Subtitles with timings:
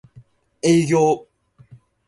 [0.63, 1.27] 営業